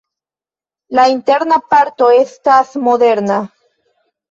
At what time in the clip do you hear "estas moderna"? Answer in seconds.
2.23-3.41